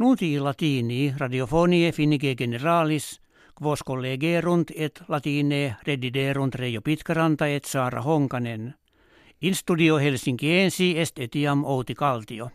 Nuti 0.00 0.40
latini 0.40 1.14
radiofonie 1.18 1.92
finige 1.92 2.34
generalis, 2.34 3.20
quos 3.62 3.82
collegerunt 3.84 4.70
et 4.76 5.00
latine 5.08 5.76
rediderunt 5.86 6.54
Reijo 6.54 6.80
Pitkaranta 6.80 7.46
et 7.46 7.64
Saara 7.64 8.02
Honkanen. 8.02 8.74
In 9.42 9.54
studio 9.54 9.98
Helsinkiensi 9.98 10.98
est 10.98 11.18
etiam 11.18 11.64
Outi 11.64 11.94
Kaltio. 11.94 12.50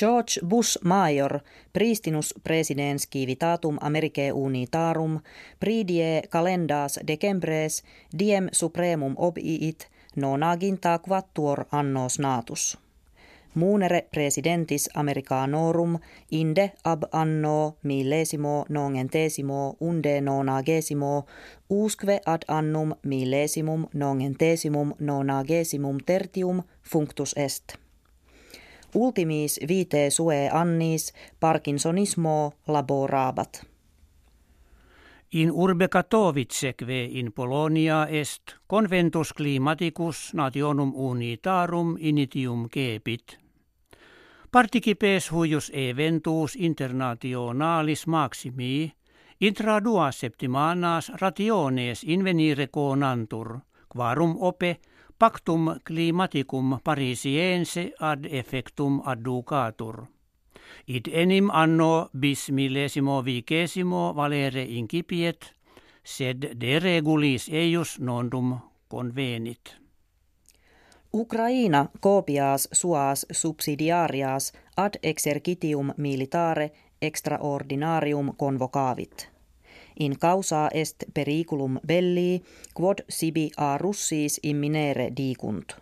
George 0.00 0.40
Bush 0.46 0.78
Major, 0.84 1.38
pristinus 1.72 2.34
presidens 2.44 3.06
civitatum 3.12 3.78
Americae 3.80 4.32
unitarum, 4.32 5.20
pridie 5.60 6.22
calendas 6.30 6.98
decembres, 7.06 7.84
diem 8.18 8.48
supremum 8.52 9.14
obiit, 9.16 9.88
nonaginta 10.16 10.98
quattuor 10.98 11.64
annos 11.72 12.18
natus. 12.18 12.85
Muunere 13.56 14.02
presidentis 14.12 14.90
Americanorum 14.94 15.98
inde 16.30 16.72
ab 16.84 17.02
anno 17.12 17.76
millesimo 17.82 18.64
nongentesimo 18.68 19.76
unde 19.80 20.20
nonagesimo 20.20 21.24
usque 21.70 22.20
ad 22.26 22.42
annum 22.48 22.92
millesimum 23.02 23.86
nongentesimum 23.94 24.92
nonagesimum 24.98 25.98
tertium 26.06 26.62
functus 26.82 27.32
est. 27.36 27.78
Ultimis 28.94 29.60
vite 29.68 30.10
sue 30.10 30.48
annis 30.52 31.12
Parkinsonismo 31.40 32.52
laborabat. 32.68 33.62
In 35.32 35.50
urbe 35.50 35.88
Katowice 35.88 36.74
in 37.10 37.32
Polonia 37.32 38.06
est 38.10 38.42
conventus 38.66 39.32
climaticus 39.32 40.34
nationum 40.34 40.92
unitarum 40.94 41.96
initium 42.00 42.68
kepit. 42.68 43.45
Participes 44.56 45.32
huius 45.32 45.66
eventus 45.74 46.54
internationalis 46.56 48.06
maximi 48.06 48.92
intra 49.40 49.84
dua 49.84 50.12
septimanas 50.12 51.10
rationes 51.20 52.04
invenire 52.04 52.66
conantur, 52.72 53.58
quarum 53.88 54.36
ope 54.40 54.80
pactum 55.18 55.68
climaticum 55.84 56.78
parisiense 56.84 57.92
ad 58.00 58.24
effectum 58.24 59.02
adducatur. 59.04 60.06
Id 60.88 61.12
enim 61.12 61.50
anno 61.52 62.08
bis 62.16 62.50
millesimo 62.50 63.22
vicesimo 63.24 64.14
valere 64.16 64.62
incipiet, 64.62 65.52
sed 66.04 66.54
de 66.60 66.78
regulis 66.80 67.50
eius 67.52 67.98
nondum 68.00 68.56
convenit. 68.88 69.85
Ukraina 71.18 71.88
copias 72.00 72.68
suas 72.72 73.26
subsidiarias 73.30 74.52
ad 74.76 74.94
exercitium 75.02 75.92
militare 75.96 76.70
extraordinarium 77.02 78.32
convocavit. 78.36 79.28
In 80.00 80.18
causa 80.18 80.68
est 80.74 81.04
periculum 81.14 81.80
belli 81.88 82.42
quod 82.74 82.98
sibi 83.08 83.50
a 83.56 83.78
russis 83.78 84.40
imminere 84.42 85.10
dicunt. 85.16 85.72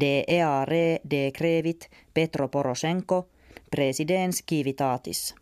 De 0.00 0.24
eare 0.28 1.00
de 1.10 1.30
crevit 1.38 1.88
Petro 2.14 2.48
Poroshenko 2.48 3.26
presidens 3.70 4.42
civitatis. 4.50 5.34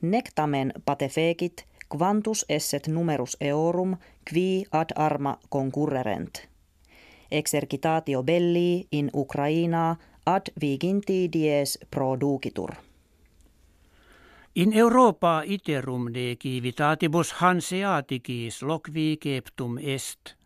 Nectamen 0.00 0.72
patefecit 0.84 1.64
quantus 1.88 2.44
esset 2.48 2.86
numerus 2.86 3.36
eorum 3.40 3.96
qui 4.30 4.66
ad 4.72 4.90
arma 4.96 5.38
concurrerent. 5.48 6.51
Exercitatio 7.32 8.22
belli 8.22 8.86
in 8.90 9.10
Ukraina 9.14 9.96
ad 10.26 10.52
viginti 10.60 11.28
dies 11.32 11.78
producitur. 11.90 12.74
In 14.54 14.72
Europa 14.72 15.42
iterum 15.44 16.12
de 16.12 16.36
civitatibus 16.36 17.32
hanseaticis 17.32 18.62
loqui 18.62 19.16
keptum 19.16 19.78
est– 19.78 20.36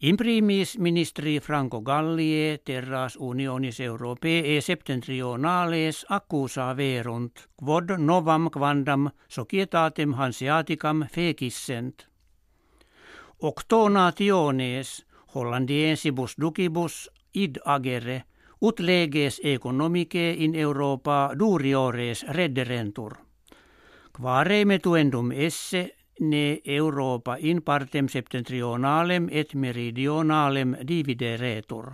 Imprimis 0.00 0.78
ministri 0.78 1.38
Franco 1.40 1.80
Gallie 1.80 2.58
terras 2.64 3.16
unionis 3.16 3.80
Europae 3.80 4.60
septentrionales 4.60 6.06
accusa 6.08 6.76
verunt, 6.76 7.46
quod 7.56 7.94
novam 7.98 8.50
quandam 8.50 9.10
societatem 9.28 10.14
hanseaticam 10.14 11.06
fecissent. 11.14 12.06
Octonationes 13.42 15.06
hollandiensibus 15.34 16.36
ducibus 16.40 17.10
id 17.34 17.58
agere 17.64 18.22
ut 18.60 18.80
leges 18.80 19.40
economicae 19.44 20.34
in 20.38 20.54
Europa 20.54 21.30
duriores 21.38 22.24
redderentur. 22.28 23.16
Quare 24.12 24.64
metuendum 24.64 25.32
esse 25.32 25.96
ne 26.20 26.60
Europa 26.64 27.36
in 27.38 27.62
partem 27.62 28.08
septentrionalem 28.08 29.28
et 29.30 29.54
meridionalem 29.54 30.76
divideretur. 30.88 31.92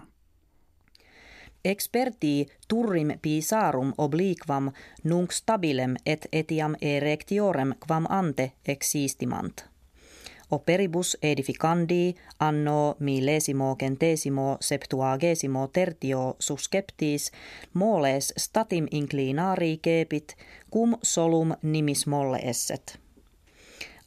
Experti 1.64 2.46
turrim 2.68 3.12
pisarum 3.22 3.92
obliquam 3.98 4.70
nunc 5.04 5.32
stabilem 5.32 5.96
et 6.06 6.28
etiam 6.32 6.74
erectiorem 6.80 7.74
quam 7.86 8.06
ante 8.08 8.52
existimant. 8.64 9.77
Operibus 10.50 11.16
edificandi 11.22 12.14
anno 12.38 12.96
millesimo 12.98 13.76
centesimo 13.80 14.56
septuagesimo 14.60 15.68
tertio 15.68 16.36
susceptis 16.38 17.32
moles 17.74 18.32
statim 18.36 18.86
inclinari 18.90 19.80
cepit 19.84 20.36
cum 20.70 20.96
solum 21.02 21.52
nimis 21.62 22.06
molle 22.06 22.38
esset. 22.42 22.98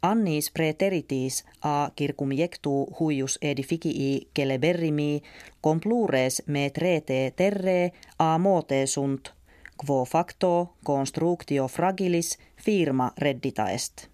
Annis 0.01 0.49
preteritis 0.51 1.43
a 1.61 1.91
circumjectu 1.97 2.87
huius 2.99 3.37
edificii 3.41 4.27
celeberrimi 4.35 5.21
complures 5.61 6.41
me 6.47 6.69
trete 6.69 7.33
terre 7.35 7.91
a 8.17 8.37
mote 8.37 8.85
sunt, 8.85 9.29
quo 9.77 10.05
facto 10.05 10.73
constructio 10.83 11.67
fragilis 11.67 12.37
firma 12.57 13.11
reddita 13.17 13.69
est. 13.69 14.10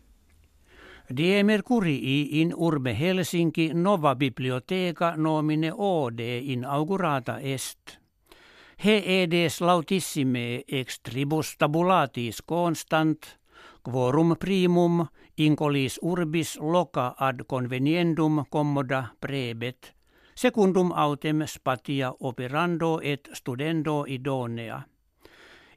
Die 1.09 1.41
Mercurii 1.43 2.41
in 2.41 2.51
urbe 2.51 2.91
Helsinki 2.93 3.71
nova 3.73 4.15
biblioteca 4.15 5.13
nomine 5.15 5.71
ode 5.71 6.37
inaugurata 6.37 7.39
est. 7.39 7.99
He 8.75 9.23
edes 9.23 9.61
lautissime 9.61 10.65
ex 10.67 10.99
tribus 10.99 11.55
tabulatis 11.55 12.41
constant, 12.43 13.39
quorum 13.81 14.35
primum 14.35 15.07
incolis 15.37 15.97
urbis 16.01 16.57
loca 16.59 17.15
ad 17.17 17.45
conveniendum 17.47 18.43
commoda 18.49 19.15
prebet, 19.19 19.93
secundum 20.35 20.91
autem 20.91 21.47
spatia 21.47 22.11
operando 22.19 22.99
et 23.01 23.29
studendo 23.31 24.03
idonea. 24.07 24.83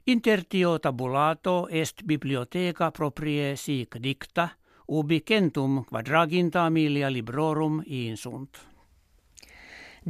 Intertio 0.03 0.79
tabulato 0.79 1.69
est 1.69 2.03
bibliotheca 2.03 2.91
proprie 2.91 3.55
sic 3.55 3.95
dicta, 3.97 4.57
ubi 4.91 5.21
centum 5.23 5.83
quadraginta 5.89 6.69
milia 6.69 7.09
librorum 7.11 7.81
insunt. 7.85 8.57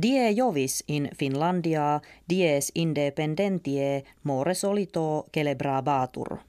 Die 0.03 0.31
jovis 0.35 0.83
in 0.87 1.09
Finlandia 1.19 1.99
dies 2.29 2.71
independentie 2.75 4.03
more 4.23 4.53
solito 4.53 5.25
celebrabatur 5.33 6.39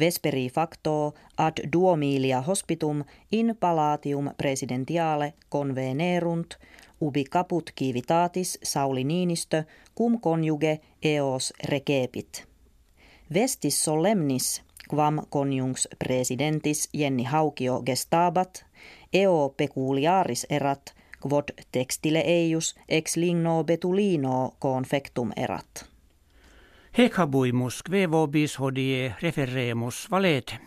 vesperi 0.00 0.48
facto 0.48 1.14
ad 1.36 1.68
duomilia 1.72 2.40
hospitum 2.40 3.04
in 3.30 3.56
palatium 3.60 4.30
presidentiale 4.36 5.34
convenerunt 5.48 6.58
ubi 7.00 7.24
caput 7.24 7.70
civitatis 7.78 8.58
Sauli 8.62 9.04
Niinistö 9.04 9.64
cum 9.94 10.20
conjuge 10.20 10.80
eos 11.02 11.52
recepit. 11.68 12.46
Vestis 13.34 13.84
solemnis 13.84 14.62
quam 14.92 15.22
conjungs 15.30 15.88
presidentis 15.98 16.88
Jenni 16.92 17.24
Haukio 17.24 17.82
gestabat, 17.82 18.64
eo 19.12 19.54
peculiaris 19.56 20.46
erat, 20.50 20.92
quod 21.20 21.54
textile 21.72 22.20
eius 22.26 22.74
ex 22.88 23.16
ligno 23.16 23.64
betulino 23.64 24.54
confectum 24.60 25.32
erat. 25.36 25.86
Hec 26.98 27.16
habuimus, 27.16 27.80
kve 27.82 28.04
vobis 28.10 28.58
hodie 28.60 29.14
referemus 29.22 30.10
valete. 30.10 30.60